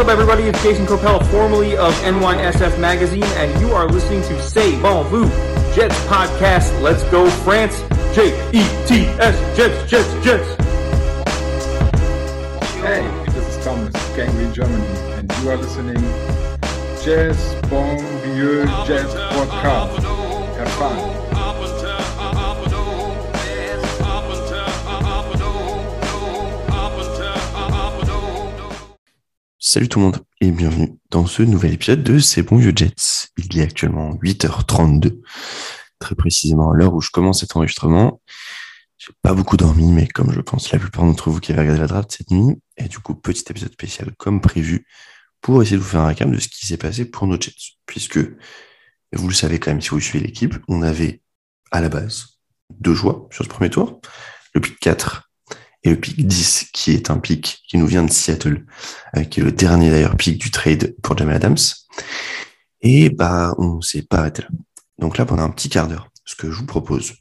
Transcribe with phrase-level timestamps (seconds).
[0.00, 0.44] up, everybody?
[0.44, 5.28] It's Jason Copel, formerly of NYSF Magazine, and you are listening to Say Bon Vous
[5.74, 6.80] Jets podcast.
[6.80, 7.82] Let's go, France!
[8.14, 10.48] J E T S Jets, Jets, Jets.
[12.76, 14.86] Hey, this is Thomas, Gangly Germany,
[15.18, 20.02] and you are listening to Jazz Bon Vieux Jazz Podcast.
[20.56, 21.19] Have fun.
[29.72, 33.28] Salut tout le monde et bienvenue dans ce nouvel épisode de C'est bon vieux Jets.
[33.36, 35.20] Il est actuellement 8h32,
[36.00, 38.20] très précisément à l'heure où je commence cet enregistrement.
[38.98, 41.82] J'ai pas beaucoup dormi, mais comme je pense la plupart d'entre vous qui avez regardé
[41.82, 44.88] la draft cette nuit, et du coup petit épisode spécial comme prévu
[45.40, 47.76] pour essayer de vous faire un récap de ce qui s'est passé pour nos Jets,
[47.86, 48.18] puisque
[49.12, 51.22] vous le savez quand même si vous suivez l'équipe, on avait
[51.70, 52.40] à la base
[52.70, 54.00] deux choix sur ce premier tour,
[54.52, 55.29] le pick 4
[55.82, 58.66] et le pick 10, qui est un pick qui nous vient de Seattle,
[59.16, 61.56] euh, qui est le dernier d'ailleurs pick du trade pour Jamal Adams.
[62.82, 64.48] Et bah, on s'est pas arrêté là.
[64.98, 67.14] Donc là, pendant un petit quart d'heure, ce que je vous propose,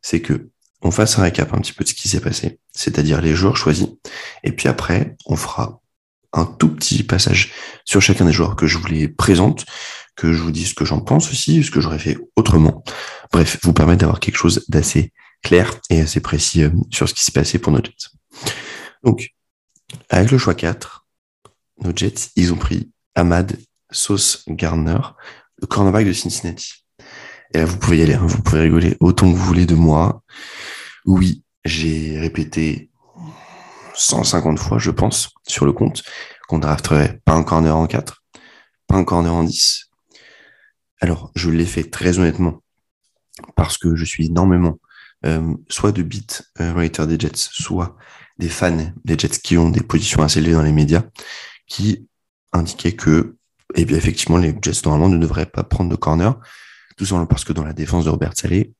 [0.00, 0.50] c'est que
[0.82, 3.56] on fasse un récap un petit peu de ce qui s'est passé, c'est-à-dire les joueurs
[3.56, 3.88] choisis.
[4.44, 5.80] Et puis après, on fera
[6.32, 7.52] un tout petit passage
[7.84, 9.64] sur chacun des joueurs que je vous les présente,
[10.16, 12.84] que je vous dise ce que j'en pense aussi, ce que j'aurais fait autrement.
[13.32, 17.22] Bref, vous permettre d'avoir quelque chose d'assez clair et assez précis euh, sur ce qui
[17.22, 18.10] s'est passé pour nos Jets.
[19.04, 19.30] Donc,
[20.10, 21.06] avec le choix 4,
[21.82, 23.56] nos Jets, ils ont pris Ahmad
[23.90, 24.98] Sauce Gardner,
[25.60, 26.84] le cornerback de Cincinnati.
[27.54, 29.74] Et là, vous pouvez y aller, hein, vous pouvez rigoler autant que vous voulez de
[29.74, 30.22] moi.
[31.04, 32.90] Oui, j'ai répété
[33.94, 36.02] 150 fois, je pense, sur le compte,
[36.48, 38.22] qu'on drafterait pas un corner en 4,
[38.88, 39.90] pas un corner en 10.
[41.00, 42.62] Alors, je l'ai fait très honnêtement,
[43.54, 44.78] parce que je suis énormément
[45.68, 47.96] soit de beat euh, writer des Jets, soit
[48.38, 51.04] des fans des Jets qui ont des positions assez élevées dans les médias,
[51.66, 52.08] qui
[52.52, 53.36] indiquaient que,
[53.74, 56.38] eh bien, effectivement, les Jets normalement ne devraient pas prendre de corner,
[56.96, 58.72] tout simplement parce que dans la défense de Robert Saleh,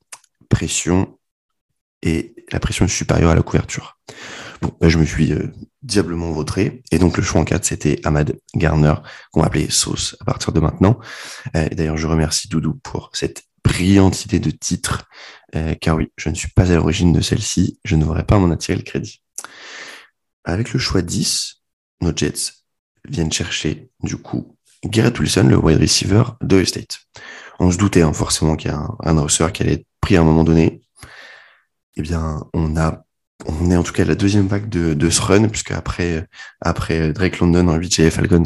[0.48, 1.18] pression
[2.02, 3.98] et la pression est supérieure à la couverture.
[4.62, 5.52] Bon, ben, je me suis euh,
[5.82, 6.82] diablement vautré.
[6.92, 8.94] Et donc, le choix en 4, c'était Ahmad Garner,
[9.32, 10.98] qu'on va appeler Sauce à partir de maintenant.
[11.56, 13.42] Euh, D'ailleurs, je remercie Doudou pour cette
[13.76, 15.06] brillante idée de titre,
[15.54, 18.38] euh, car oui, je ne suis pas à l'origine de celle-ci, je ne devrais pas
[18.38, 19.22] m'en attirer le crédit.
[20.44, 21.62] Avec le choix 10,
[22.00, 22.52] nos Jets
[23.06, 27.00] viennent chercher, du coup, Garrett Wilson, le wide receiver de State.
[27.58, 30.16] On se doutait hein, forcément qu'il y a un, un receveur qui allait être pris
[30.16, 30.80] à un moment donné.
[31.96, 33.02] Eh bien, on a
[33.44, 36.26] on est en tout cas à la deuxième vague de, de ce run, puisque après,
[36.62, 38.44] après Drake London en 8 chez Falcons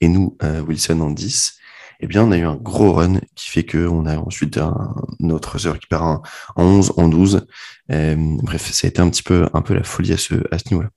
[0.00, 1.57] et nous, euh, Wilson en 10,
[2.00, 4.94] eh bien, on a eu un gros run qui fait qu'on a ensuite un,
[5.30, 6.22] autre receveur qui part en,
[6.56, 7.46] en 11, en 12.
[7.90, 10.58] Euh, bref, ça a été un petit peu, un peu la folie à ce, à
[10.58, 10.90] ce niveau-là.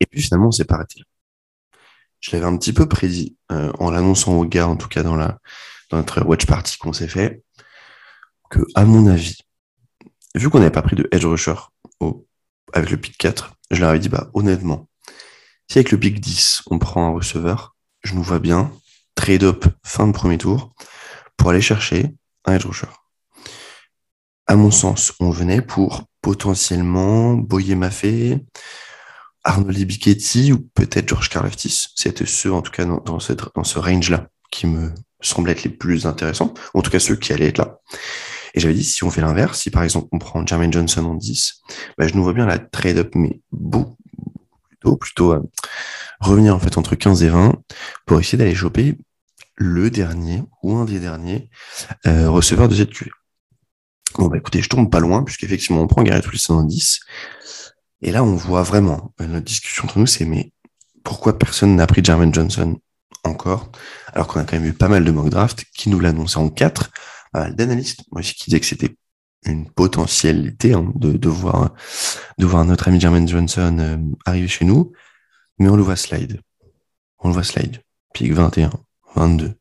[0.00, 1.02] Et puis finalement, on s'est pas arrêté.
[2.20, 5.16] Je l'avais un petit peu prédit euh, en l'annonçant aux gars, en tout cas dans
[5.16, 5.38] la
[5.90, 7.42] dans notre watch party qu'on s'est fait,
[8.50, 9.36] que à mon avis,
[10.34, 11.54] vu qu'on n'avait pas pris de edge rusher
[12.00, 12.26] au,
[12.72, 14.88] avec le pick 4, je leur avais dit, bah, honnêtement,
[15.70, 18.72] si avec le pick 10, on prend un receveur, je nous vois bien
[19.14, 20.72] trade up fin de premier tour
[21.36, 22.14] pour aller chercher
[22.44, 22.86] un edge rusher.
[24.46, 28.44] À mon sens, on venait pour potentiellement Boyer Maffé,
[29.44, 31.86] Arnold Bichetti ou peut-être George Karlaftis.
[31.94, 36.54] C'était ceux, en tout cas, dans ce range-là, qui me semblaient être les plus intéressants.
[36.74, 37.78] En tout cas, ceux qui allaient être là.
[38.54, 41.14] Et j'avais dit, si on fait l'inverse, si par exemple on prend Jermaine Johnson en
[41.14, 41.62] 10,
[41.96, 43.96] bah, je nous vois bien la trade-up, mais beaucoup,
[45.00, 45.40] plutôt, euh,
[46.20, 47.54] revenir en fait entre 15 et 20
[48.06, 48.98] pour essayer d'aller choper
[49.56, 51.50] le dernier ou un des derniers
[52.06, 53.10] euh, receveurs de cette QV.
[54.18, 57.00] Bon bah écoutez, je tombe pas loin, puisqu'effectivement on prend Garrett Wilson en 10.
[58.02, 60.52] Et là on voit vraiment, euh, notre discussion entre nous, c'est mais
[61.04, 62.78] pourquoi personne n'a pris Jermaine Johnson
[63.24, 63.70] encore,
[64.12, 66.48] alors qu'on a quand même eu pas mal de mock draft qui nous l'annonçaient en
[66.48, 66.90] 4
[67.32, 68.96] pas mal d'analystes, moi qui disaient que c'était
[69.44, 71.74] une potentialité hein, de, voir,
[72.38, 74.92] de voir notre ami Jermaine Johnson euh, arriver chez nous,
[75.58, 76.40] mais on le voit slide.
[77.18, 77.82] On le voit slide.
[78.14, 78.70] Pick 21,
[79.14, 79.54] 22,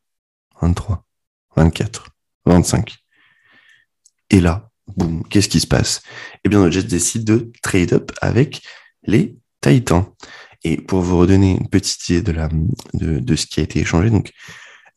[0.61, 1.05] 23,
[1.55, 2.07] 24,
[2.45, 2.95] 25.
[4.29, 6.01] Et là, boum, qu'est-ce qui se passe?
[6.43, 8.61] Eh bien, notre Jets décide de trade up avec
[9.03, 10.05] les Titans.
[10.63, 12.49] Et pour vous redonner une petite idée de, la,
[12.93, 14.31] de, de ce qui a été échangé, donc,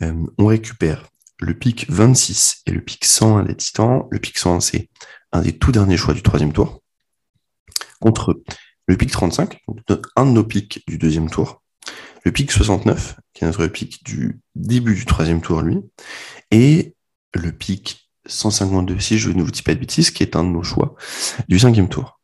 [0.02, 1.06] euh, on récupère
[1.44, 4.04] le pic 26 et le pic 101 des Titans.
[4.10, 4.88] Le pic 101, c'est
[5.32, 6.82] un des tout derniers choix du troisième tour.
[8.00, 8.42] Contre
[8.86, 9.60] le pic 35,
[10.16, 11.62] un de nos pics du deuxième tour.
[12.24, 15.80] Le pic 69, qui est notre pic du début du troisième tour, lui.
[16.50, 16.94] Et
[17.34, 20.48] le pic 152, si je ne vous dis pas de bêtises, qui est un de
[20.48, 20.94] nos choix
[21.48, 22.20] du cinquième tour.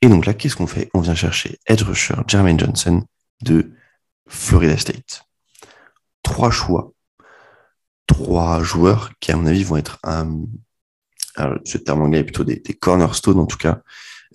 [0.00, 0.90] Et donc là, qu'est-ce qu'on fait?
[0.94, 3.04] On vient chercher Edge Rusher, Jermaine Johnson
[3.42, 3.72] de
[4.26, 5.24] Florida State.
[6.22, 6.92] Trois choix,
[8.12, 10.42] trois joueurs qui, à mon avis, vont être un.
[11.36, 13.80] Alors, ce terme anglais est plutôt des, cornerstones, en tout cas,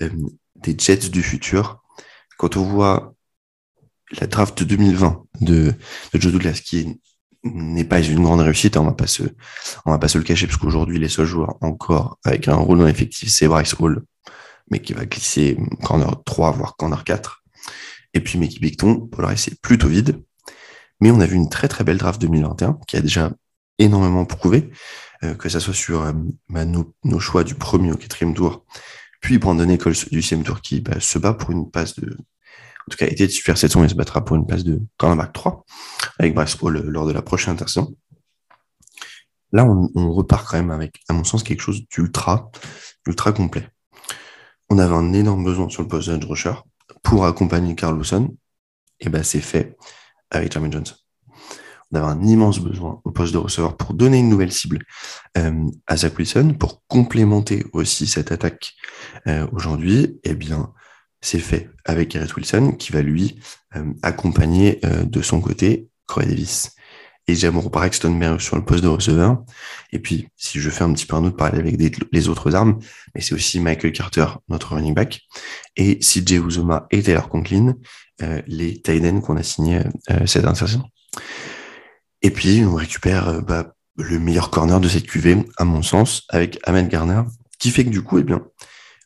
[0.01, 0.09] euh,
[0.56, 1.83] des Jets du futur.
[2.38, 3.13] Quand on voit
[4.19, 5.74] la draft de 2020 de,
[6.13, 7.00] de Joe Douglas, qui
[7.44, 9.24] n'est pas une grande réussite, hein, on va pas se,
[9.85, 12.79] on va pas se le cacher, parce qu'aujourd'hui, les seuls joueurs encore avec un rôle
[12.79, 14.03] dans l'effectif, c'est Bryce Hall,
[14.71, 17.44] mais qui va glisser corner 3, voire corner 4.
[18.13, 20.21] Et puis Mickey Bicton, pour le reste, c'est plutôt vide.
[21.00, 23.31] Mais on a vu une très très belle draft 2021 qui a déjà
[23.79, 24.71] énormément prouvé,
[25.24, 26.13] euh, que ça soit sur euh,
[26.50, 28.65] bah, nos, nos, choix du premier au quatrième tour,
[29.21, 32.12] puis Brandon Eccles du sixième tour qui bah, se bat pour une passe de,
[32.88, 35.33] en tout cas, été de super saison et se battra pour une place de cornerback
[35.33, 35.65] 3
[36.19, 37.95] avec Bryce Hall lors de la prochaine intersaison.
[39.51, 42.51] Là, on, on, repart quand même avec, à mon sens, quelque chose d'ultra,
[43.06, 43.68] ultra complet.
[44.69, 46.53] On avait un énorme besoin sur le poste de rusher
[47.03, 48.35] pour accompagner Carl Lawson.
[49.00, 49.77] Et ben, c'est fait
[50.29, 50.95] avec Jermaine Johnson.
[51.94, 54.80] Avait un immense besoin au poste de receveur pour donner une nouvelle cible
[55.38, 58.74] euh, à Zach Wilson, pour complémenter aussi cette attaque
[59.28, 60.19] euh, aujourd'hui.
[60.25, 60.74] Eh bien,
[61.22, 63.39] c'est fait avec Garrett Wilson qui va lui
[63.75, 66.72] euh, accompagner de son côté Corey Davis
[67.30, 69.44] et Jamor Braxton sur le poste de receveur.
[69.94, 71.78] Et puis, si je fais un petit peu un autre parallèle avec
[72.12, 72.80] les autres armes,
[73.16, 75.22] mais c'est aussi Michael Carter, notre running back,
[75.78, 77.75] et CJ Uzoma et Taylor Conklin,
[78.48, 79.81] les tight qu'on a signés
[80.25, 80.84] cette intersaison.
[82.21, 86.23] Et puis, on récupère euh, bah, le meilleur corner de cette QV, à mon sens,
[86.29, 87.23] avec Ahmed Garner,
[87.59, 88.41] qui fait que du coup, eh bien,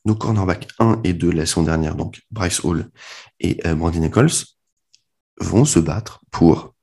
[0.05, 2.89] nos cornerbacks 1 et 2 la saison dernière, donc Bryce Hall
[3.39, 4.31] et euh, Brandon Nichols,
[5.39, 6.73] vont se battre pour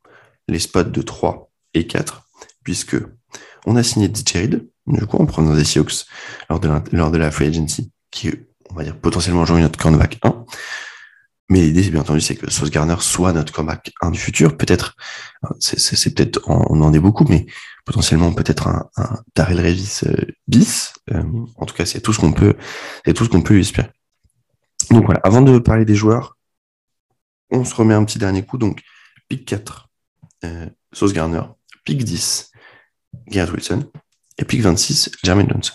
[0.49, 2.23] les spots de 3 et 4,
[2.65, 2.97] puisque
[3.67, 4.49] on a signé DJ
[4.89, 6.07] du coup, en prenant des Seahawks
[6.49, 8.31] lors de la, de free agency, qui,
[8.71, 10.45] on va dire, potentiellement jouer notre cornerback 1.
[11.51, 14.57] Mais l'idée, bien entendu, c'est que Sauce Garner soit notre cornerback 1 du futur.
[14.57, 14.97] Peut-être,
[15.61, 17.47] c'est peut-être, on en est beaucoup, mais
[17.87, 20.93] potentiellement peut-être un, un Darrell Revis euh, bis.
[21.11, 21.23] Euh,
[21.57, 22.55] en tout cas, c'est tout ce qu'on peut,
[23.07, 23.89] c'est tout ce qu'on peut espérer.
[24.91, 26.37] Donc voilà, avant de parler des joueurs,
[27.51, 28.59] on se remet un petit dernier coup.
[28.59, 28.83] Donc,
[29.29, 29.89] pick 4,
[30.45, 31.43] euh, Sauce Garner,
[31.85, 32.51] pick 10,
[33.29, 33.91] Garrett Wilson,
[34.37, 35.73] et pick 26, Jermaine Johnson.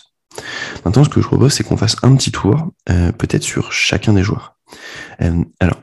[0.85, 4.23] Maintenant, ce que je propose, c'est qu'on fasse un petit tour, peut-être sur chacun des
[4.23, 4.55] joueurs.
[5.21, 5.81] Euh, alors,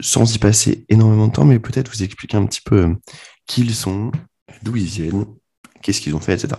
[0.00, 2.96] sans y passer énormément de temps, mais peut-être vous expliquer un petit peu
[3.46, 4.10] qui ils sont,
[4.62, 5.26] d'où ils viennent,
[5.82, 6.54] qu'est-ce qu'ils ont fait, etc.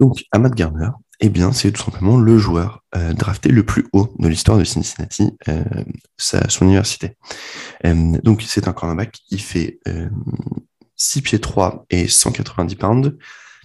[0.00, 0.90] Donc, Ahmad Garner,
[1.20, 4.64] eh bien, c'est tout simplement le joueur euh, drafté le plus haut de l'histoire de
[4.64, 5.64] Cincinnati, euh,
[6.16, 7.16] sa, son université.
[7.84, 9.80] Euh, donc, c'est un cornerback qui fait
[10.96, 13.16] 6 pieds 3 et 190 pounds.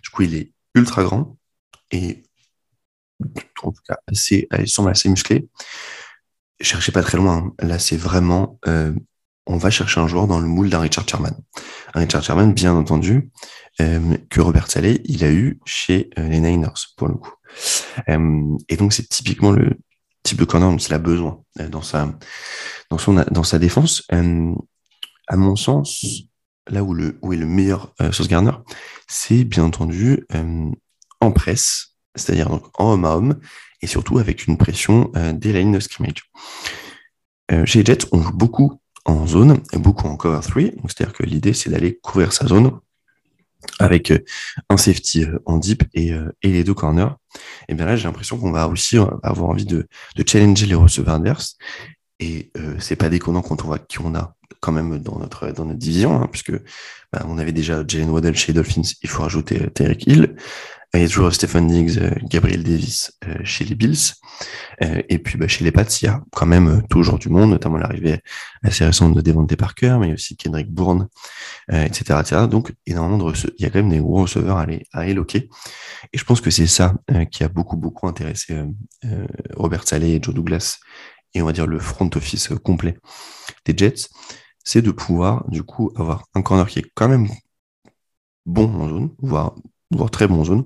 [0.01, 1.37] Du coup, il est ultra grand
[1.91, 2.23] et
[3.61, 5.47] en tout cas, assez, il semble assez musclé.
[6.61, 7.53] Cherchez pas très loin.
[7.59, 8.59] Là, c'est vraiment
[9.45, 11.35] on va chercher un joueur dans le moule d'un Richard Sherman.
[11.93, 13.29] Un Richard Sherman, bien entendu,
[13.81, 17.33] euh, que Robert Saleh, il a eu chez euh, les Niners, pour le coup.
[18.09, 19.77] Euh, et donc, c'est typiquement le
[20.23, 22.09] type de corner dont il a besoin euh, dans sa,
[22.89, 24.03] dans son, dans sa défense.
[24.13, 24.53] Euh,
[25.27, 26.05] à mon sens,
[26.69, 28.51] là où, le, où est le meilleur Sauce Garner,
[29.07, 30.25] c'est bien entendu
[31.21, 33.39] en presse, c'est-à-dire en homme à homme,
[33.83, 36.23] et surtout avec une pression des lignes de scrimmage.
[37.65, 40.61] chez Jets, on joue beaucoup en zone, beaucoup en cover 3.
[40.87, 42.71] C'est-à-dire que l'idée, c'est d'aller couvrir sa zone
[43.79, 44.19] avec euh,
[44.69, 47.15] un safety euh, en deep et, euh, et les deux corners.
[47.69, 49.87] Et bien là, j'ai l'impression qu'on va aussi avoir envie de,
[50.25, 51.57] challenger les receveurs adverses.
[52.19, 55.51] Et euh, c'est pas déconnant quand on voit qui on a quand même dans notre
[55.51, 56.53] dans notre division, hein, puisque
[57.11, 60.35] bah, on avait déjà Jalen Waddell chez Dolphins, il faut rajouter Tyreek Hill.
[60.95, 64.13] Il y a toujours Stephen Diggs, euh, Gabriel Davis euh, chez les Bills.
[64.83, 67.49] Euh, et puis bah, chez les Pats, il y a quand même toujours du monde,
[67.49, 68.19] notamment l'arrivée
[68.61, 71.07] assez récente de Devontae Parker, mais aussi Kendrick Bourne,
[71.71, 72.47] etc., etc.
[72.47, 73.33] Donc énormément de.
[73.57, 75.49] Il y a quand même des gros receveurs à, à éloquer.
[76.13, 76.93] Et je pense que c'est ça
[77.31, 78.55] qui a beaucoup, beaucoup intéressé
[79.55, 80.77] Robert Saleh et Joe Douglas,
[81.33, 82.97] et on va dire le front office complet
[83.65, 84.09] des Jets,
[84.63, 87.27] c'est de pouvoir du coup avoir un corner qui est quand même
[88.45, 89.55] bon en zone, voire,
[89.91, 90.65] voire très bon en zone,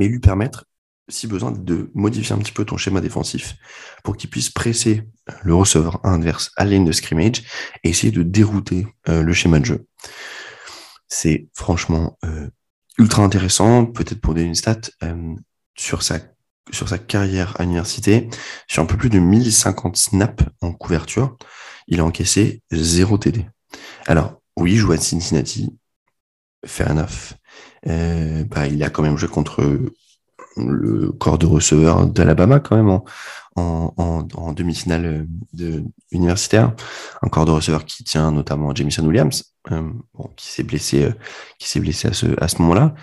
[0.00, 0.64] mais lui permettre,
[1.08, 3.54] si besoin, de modifier un petit peu ton schéma défensif
[4.02, 5.02] pour qu'il puisse presser
[5.42, 7.42] le receveur inverse à la ligne de scrimmage
[7.84, 9.86] et essayer de dérouter euh, le schéma de jeu.
[11.06, 12.48] C'est franchement euh,
[12.96, 14.80] ultra intéressant, peut-être pour donner une stat,
[15.76, 16.18] sur, sa,
[17.06, 18.30] carrière à l'université,
[18.68, 21.36] sur un peu plus de 1050 snaps en couverture,
[21.88, 23.46] il a encaissé 0 TD.
[24.06, 25.76] Alors, oui, il joue à Cincinnati,
[26.64, 27.34] fair enough.
[27.88, 29.78] Euh, bah, il a quand même joué contre
[30.56, 33.00] le corps de receveur d'Alabama quand même
[33.56, 36.74] en, demi-finale de universitaire.
[37.22, 41.08] Un corps de receveur qui tient notamment Jamison Williams, bon, qui s'est blessé,
[41.58, 42.94] qui s'est blessé à ce, moment-là,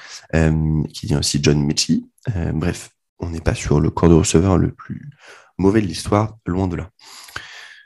[0.93, 2.09] qui tient aussi John Mechie.
[2.53, 5.09] bref, on n'est pas sur le corps de receveur le plus
[5.57, 6.89] mauvais de l'histoire, loin de là.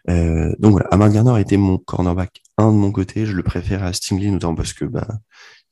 [0.10, 3.26] Euh, donc voilà, Amar Garner a été mon cornerback un de mon côté.
[3.26, 5.08] Je le préfère à Stingley, notamment parce que bah,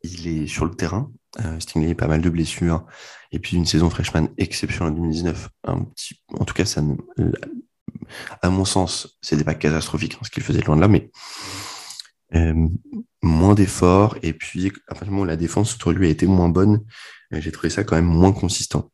[0.03, 1.11] il est sur le terrain.
[1.41, 2.85] Euh, Stingley pas mal de blessures.
[3.31, 5.49] Et puis une saison freshman exceptionnelle en 2019.
[5.65, 6.95] Un petit, en tout cas, ça ne,
[8.41, 11.11] à mon sens, c'était pas catastrophique hein, ce qu'il faisait loin de là, mais
[12.35, 12.67] euh,
[13.21, 14.17] moins d'efforts.
[14.23, 16.49] Et puis, à partir du moment où la défense autour de lui a été moins
[16.49, 16.83] bonne,
[17.33, 18.91] euh, j'ai trouvé ça quand même moins consistant.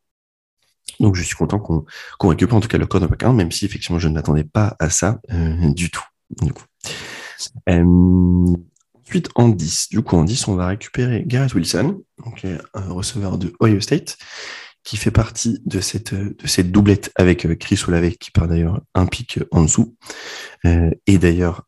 [0.99, 3.65] Donc je suis content qu'on récupère en tout cas le code de 1, même si
[3.65, 6.03] effectivement je ne m'attendais pas à ça euh, du tout.
[6.41, 6.63] Du coup.
[7.69, 8.53] Euh,
[9.05, 13.37] ensuite en 10, du coup en 10 on va récupérer Garrett Wilson, donc un receveur
[13.37, 14.17] de Ohio State,
[14.83, 16.13] qui fait partie de cette,
[16.45, 19.95] cette doublette avec euh, Chris Olave qui part d'ailleurs un pic en dessous.
[20.63, 21.67] et d'ailleurs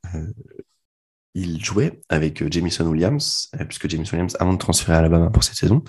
[1.33, 5.55] il jouait avec Jamison Williams, puisque Jamison Williams, avant de transférer à Alabama pour cette
[5.55, 5.83] saison,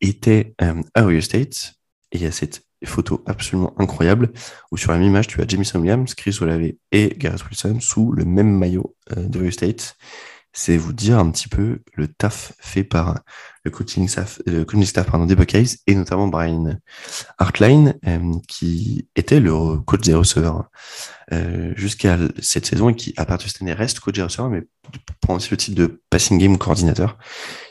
[0.00, 0.54] était
[0.94, 1.74] à Ohio State.
[2.12, 4.32] Et il y a cette photos absolument incroyables
[4.70, 8.12] où sur la même image, tu as Jamison Williams, Chris Olave et Gareth Wilson sous
[8.12, 9.96] le même maillot euh, de Rio State.
[10.58, 13.20] C'est vous dire un petit peu le taf fait par
[13.64, 16.78] le coaching staff, le coaching staff pardon, des Buckeyes et notamment Brian
[17.36, 20.70] Hartline euh, qui était le coach des receveurs
[21.32, 24.48] euh, jusqu'à cette saison et qui à partir de cette année reste coach des receveurs
[24.48, 24.62] mais
[25.20, 27.18] prend aussi le titre de passing game coordinateur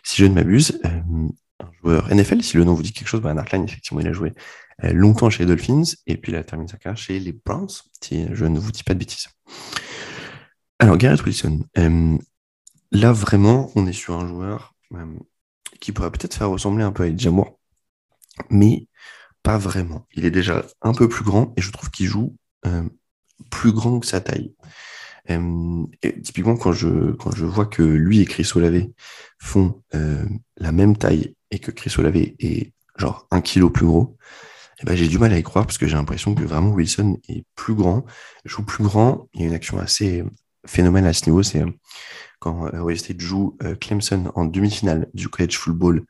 [0.03, 0.79] si je ne m'abuse.
[0.85, 4.07] Euh, un joueur NFL, si le nom vous dit quelque chose, Brian Hartline, effectivement, il
[4.07, 4.33] a joué
[4.83, 7.69] euh, longtemps chez les Dolphins, et puis il a terminé sa carrière chez les Browns,
[8.01, 9.27] si je ne vous dis pas de bêtises.
[10.79, 12.17] Alors, Garrett Wilson, euh,
[12.91, 15.05] là vraiment, on est sur un joueur euh,
[15.79, 17.31] qui pourrait peut-être faire ressembler un peu à Elijah
[18.49, 18.87] mais
[19.43, 20.07] pas vraiment.
[20.13, 22.35] Il est déjà un peu plus grand, et je trouve qu'il joue
[23.51, 24.55] plus grand que sa taille.
[25.29, 26.87] et typiquement, quand je,
[27.45, 28.87] vois que lui et Chris Olave
[29.39, 29.83] font
[30.57, 34.17] la même taille et que Chris Olave est genre un kilo plus gros,
[34.81, 37.19] eh ben, j'ai du mal à y croire parce que j'ai l'impression que vraiment Wilson
[37.29, 38.05] est plus grand,
[38.43, 39.29] joue plus grand.
[39.33, 40.23] Il y a une action assez
[40.65, 41.43] phénoménale à ce niveau.
[41.43, 41.69] C'est euh,
[42.39, 46.03] quand euh, State joue euh, Clemson en demi-finale du college football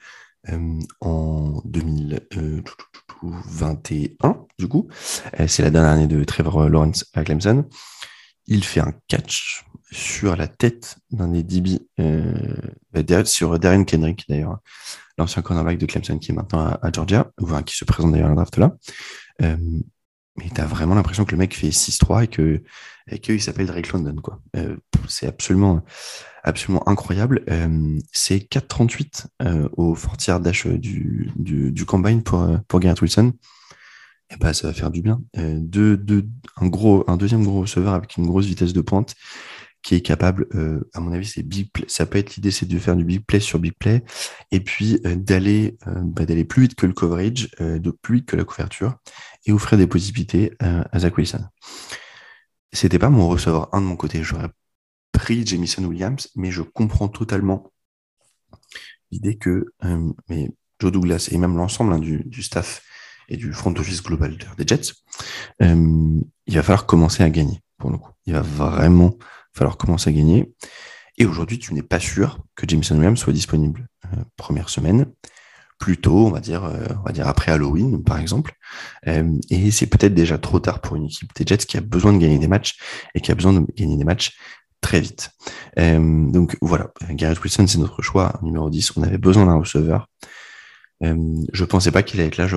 [1.01, 4.87] en 2021, du coup.
[5.47, 7.65] c'est la dernière année de Trevor Lawrence à Clemson.
[8.45, 11.79] Il fait un catch sur la tête d'un des DB,
[13.25, 14.59] sur Darren Kendrick d'ailleurs,
[15.17, 17.31] l'ancien cornerback de Clemson qui est maintenant à, Georgia,
[17.65, 18.75] qui se présente d'ailleurs à la draft là.
[20.37, 22.63] Mais t'as vraiment l'impression que le mec fait 6-3 et que
[23.11, 24.39] et qu'il s'appelle Drake London quoi.
[24.55, 24.75] Euh,
[25.07, 25.83] c'est absolument
[26.43, 27.43] absolument incroyable.
[27.49, 33.33] Euh, c'est 4-38 euh, au fortière dash du, du, du combine pour pour Garrett Wilson.
[34.31, 35.21] Et eh bah ben, ça va faire du bien.
[35.37, 36.25] Euh, deux, deux,
[36.57, 39.13] un gros un deuxième gros receveur avec une grosse vitesse de pointe
[39.85, 41.85] qui est capable, euh, à mon avis, c'est big play.
[41.87, 44.03] Ça peut être l'idée, c'est de faire du big play sur big play,
[44.51, 48.25] et puis euh, d'aller euh, bah, d'aller plus vite que le coverage, de plus vite
[48.25, 48.95] que la couverture,
[49.45, 51.45] et offrir des possibilités à Zach Wilson.
[52.73, 54.23] C'était pas mon receveur un de mon côté.
[54.23, 54.49] J'aurais
[55.11, 57.71] pris Jamison Williams, mais je comprends totalement
[59.11, 59.67] l'idée que
[60.79, 62.81] Joe Douglas et même l'ensemble hein, du, staff
[63.29, 64.93] et du front office global des Jets,
[65.59, 68.11] il va falloir commencer à gagner pour le coup.
[68.25, 69.15] Il va vraiment
[69.55, 70.53] falloir commencer à gagner.
[71.17, 75.07] Et aujourd'hui, tu n'es pas sûr que Jameson Williams soit disponible euh, première semaine,
[75.79, 78.53] plutôt, on va dire, euh, on va dire après Halloween, par exemple.
[79.07, 82.13] Euh, et c'est peut-être déjà trop tard pour une équipe des Jets qui a besoin
[82.13, 82.77] de gagner des matchs
[83.13, 84.37] et qui a besoin de gagner des matchs
[84.81, 85.31] très vite.
[85.77, 88.97] donc voilà, Garrett Wilson, c'est notre choix numéro 10.
[88.97, 90.07] On avait besoin d'un receveur.
[91.01, 92.47] je pensais pas qu'il allait être là.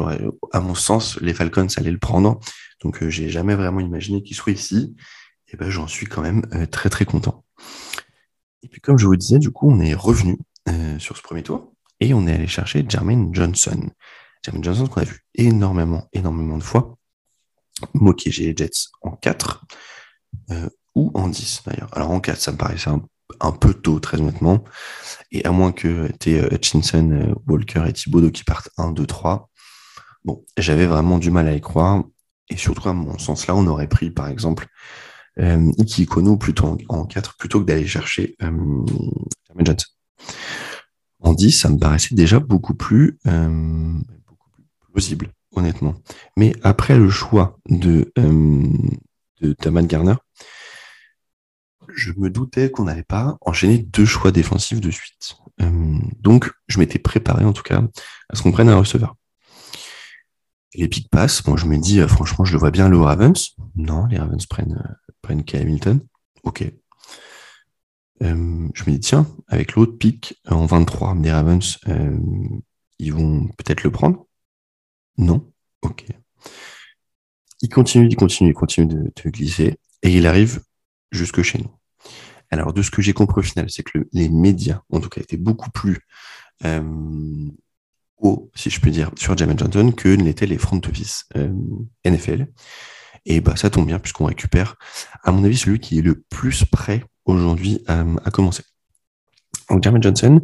[0.53, 2.39] À mon sens, les Falcons allaient le prendre.
[2.83, 4.95] Donc j'ai jamais vraiment imaginé qu'il soit ici
[5.51, 7.45] et ben j'en suis quand même euh, très très content.
[8.63, 10.39] Et puis comme je vous disais, du coup, on est revenu
[10.69, 13.91] euh, sur ce premier tour et on est allé chercher Jermaine Johnson.
[14.45, 16.97] Jermaine Johnson qu'on a vu énormément, énormément de fois,
[17.95, 19.65] moquer les Jets en 4
[20.51, 21.89] euh, ou en 10 d'ailleurs.
[21.93, 22.91] Alors en 4, ça me paraissait
[23.41, 24.65] un, peu tôt, très honnêtement.
[25.33, 26.09] Et à moins que
[26.53, 29.51] Hutchinson, Walker et Thibaudot qui partent 1, 2, 3,
[30.25, 32.05] bon, j'avais vraiment du mal à y croire.
[32.51, 34.69] Et surtout, à mon sens, là, on aurait pris, par exemple,
[35.41, 38.51] euh, Iki Ikono plutôt en, 4 plutôt que d'aller chercher euh,
[39.61, 39.87] Johnson.
[41.21, 45.95] En 10, ça me paraissait déjà beaucoup plus, euh, beaucoup plus plausible, honnêtement.
[46.37, 48.69] Mais après le choix de, euh,
[49.83, 50.15] Garner,
[51.89, 55.37] je me doutais qu'on n'allait pas enchaîner deux choix défensifs de suite.
[55.61, 57.83] Euh, donc, je m'étais préparé en tout cas
[58.29, 59.17] à ce qu'on prenne un receveur.
[60.75, 61.43] Les pics passent.
[61.43, 63.55] Bon, je me dis, euh, franchement, je le vois bien le Ravens.
[63.77, 66.01] Non, les Ravens prennent, euh, prennent Kay Hamilton.
[66.43, 66.63] Ok.
[68.23, 71.79] Euh, je me dis, tiens, avec l'autre pic en 23 des Ravens,
[72.99, 74.27] ils vont peut-être le prendre?
[75.17, 75.51] Non.
[75.83, 76.07] Ok.
[77.63, 79.77] Il continue, il continue, il continue de, glisser.
[80.03, 80.61] Et il arrive
[81.11, 81.71] jusque chez nous.
[82.51, 85.21] Alors, de ce que j'ai compris au final, c'est que les médias, en tout cas,
[85.21, 85.99] étaient beaucoup plus
[88.55, 91.53] si je peux dire, sur James Johnson que n'étaient les front office euh,
[92.05, 92.47] NFL.
[93.27, 94.77] Et bah, ça tombe bien puisqu'on récupère,
[95.23, 98.63] à mon avis, celui qui est le plus prêt aujourd'hui à, commencer.
[99.71, 100.41] Donc, Jermaine Johnson,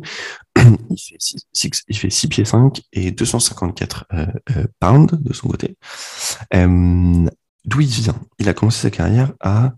[0.91, 4.27] il fait 6, pieds 5 et 254 euh,
[4.57, 5.77] euh, pounds de son côté.
[6.53, 7.27] Euh,
[7.65, 8.21] D'où il vient?
[8.39, 9.73] Il a commencé sa carrière à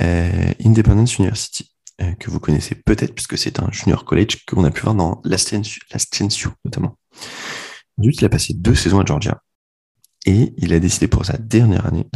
[0.00, 4.70] euh, Independence University, euh, que vous connaissez peut-être puisque c'est un junior college qu'on a
[4.70, 6.98] pu voir dans l'Ascension notamment.
[7.98, 9.42] Ensuite, il a passé deux saisons à Georgia
[10.26, 12.06] et il a décidé pour sa dernière année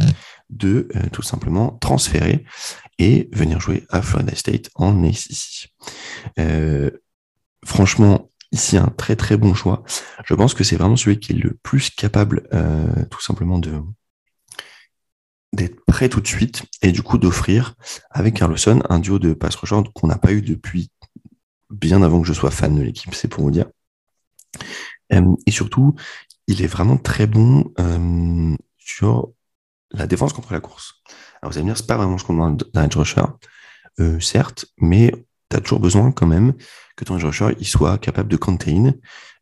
[0.49, 2.43] de euh, tout simplement transférer
[2.97, 5.69] et venir jouer à Florida State en ACC.
[6.39, 6.89] Euh,
[7.65, 9.83] franchement, ici un très très bon choix.
[10.25, 13.79] Je pense que c'est vraiment celui qui est le plus capable euh, tout simplement de
[15.53, 17.75] d'être prêt tout de suite et du coup d'offrir
[18.11, 20.91] avec Carlson un duo de pass rusher qu'on n'a pas eu depuis
[21.69, 23.65] bien avant que je sois fan de l'équipe, c'est pour vous dire.
[25.13, 25.95] Euh, et surtout,
[26.47, 29.31] il est vraiment très bon euh, sur
[29.91, 31.01] la défense contre la course.
[31.41, 33.23] Alors vous allez me dire, c'est pas vraiment ce qu'on demande d'un edge rusher,
[33.99, 35.11] euh, certes, mais
[35.49, 36.53] tu as toujours besoin quand même
[36.95, 38.93] que ton rusher il soit capable de contain.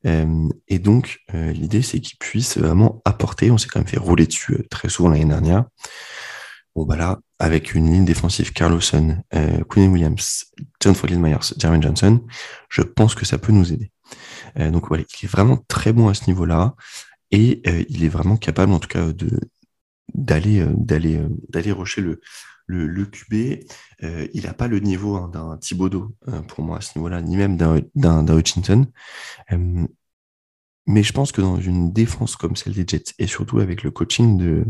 [0.03, 3.51] et donc, l'idée, c'est qu'il puisse vraiment apporter.
[3.51, 5.65] On s'est quand même fait rouler dessus très souvent l'année dernière.
[6.75, 9.17] Bon, bah là, avec une ligne défensive Carlson,
[9.67, 10.45] Quinn Williams,
[10.79, 12.21] John Franklin Myers, Jermaine Johnson,
[12.69, 13.91] je pense que ça peut nous aider.
[14.59, 16.75] Euh, donc voilà, il est vraiment très bon à ce niveau-là
[17.31, 19.05] et euh, il est vraiment capable, en tout cas,
[20.13, 22.21] d'aller euh, d'aller d'aller rocher le
[22.67, 23.63] le, le QB,
[24.33, 26.15] il n'a pas le niveau hein, d'un Thibodeau
[26.47, 28.85] pour moi à ce niveau-là, ni même d'un Hutchinson.
[30.85, 33.91] mais je pense que dans une défense comme celle des Jets, et surtout avec le
[33.91, 34.65] coaching de,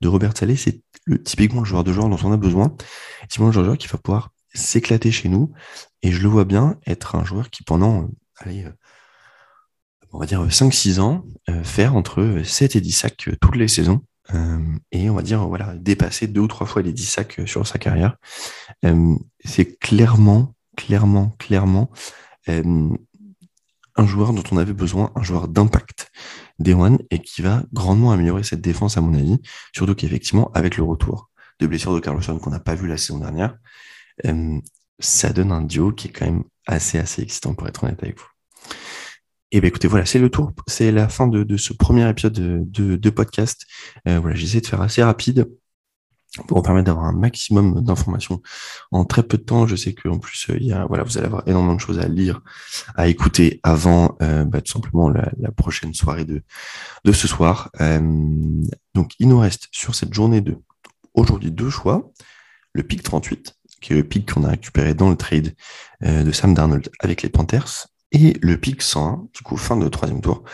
[0.00, 0.82] de Robert Saleh, c'est
[1.24, 2.74] typiquement le joueur de joueur dont on a besoin.
[3.22, 5.52] Typiquement le joueur de joueur qui va pouvoir s'éclater chez nous.
[6.02, 8.08] Et je le vois bien être un joueur qui pendant
[10.12, 13.68] on va dire 5-6 ans, euh, faire entre 7 et 10 sacs euh, toutes les
[13.68, 14.02] saisons.
[14.32, 14.58] Euh,
[14.92, 17.78] et on va dire, voilà, dépasser deux ou trois fois les 10 sacs sur sa
[17.78, 18.16] carrière.
[19.44, 21.90] c'est clairement, clairement, clairement
[23.96, 26.10] un joueur dont on avait besoin, un joueur d'impact
[26.58, 29.38] des One et qui va grandement améliorer cette défense à mon avis,
[29.72, 33.18] surtout qu'effectivement avec le retour de blessure de Carlson qu'on n'a pas vu la saison
[33.18, 33.56] dernière,
[34.98, 38.18] ça donne un duo qui est quand même assez assez excitant pour être honnête avec
[38.18, 38.33] vous.
[39.50, 42.96] Et bien écoutez, voilà, c'est le tour, c'est la fin de, ce premier épisode de,
[42.96, 43.66] de, podcast.
[44.08, 45.48] Euh, voilà, j'essaie de faire assez rapide
[46.48, 48.42] pour vous permettre d'avoir un maximum d'informations
[48.90, 49.66] en très peu de temps.
[49.68, 52.08] Je sais qu'en plus, il y a, voilà, vous allez avoir énormément de choses à
[52.08, 52.40] lire,
[52.96, 56.42] à écouter avant euh, bah, tout simplement la, prochaine soirée de,
[57.04, 57.70] de ce soir.
[57.80, 58.00] Euh,
[58.94, 60.58] donc, il nous reste sur cette journée de
[61.14, 62.10] aujourd'hui deux choix.
[62.72, 65.54] Le pic 38, qui est le pic qu'on a récupéré dans le trade
[66.00, 70.20] de Sam Darnold avec les Panthers, et le pic 101, du coup, fin de troisième
[70.20, 70.44] tour,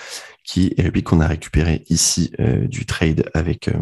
[0.44, 3.78] qui est le pic qu'on a récupéré ici euh, du trade avec, euh,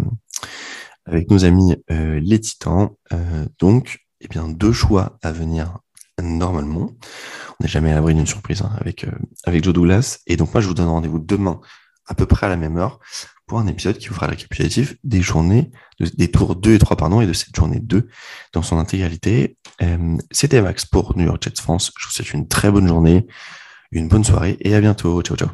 [1.06, 2.90] avec nos amis euh, les Titans.
[3.60, 5.78] donc, eh bien, deux choix à venir
[6.20, 6.90] normalement.
[7.60, 9.06] On n'est jamais à l'abri d'une surprise hein, avec,
[9.44, 10.18] avec Joe Douglas.
[10.26, 11.60] Et donc, moi, je vous donne rendez-vous demain,
[12.06, 12.98] à peu près à la même heure,
[13.46, 16.96] pour un épisode qui vous fera le récapitulatif des journées, des tours 2 et 3,
[16.96, 18.08] pardon, et de cette journée 2
[18.52, 19.56] dans son intégralité.
[20.32, 21.92] C'était Max pour New York Jets France.
[21.96, 23.26] Je vous souhaite une très bonne journée
[23.92, 25.22] une bonne soirée et à bientôt.
[25.22, 25.48] Ciao, ciao.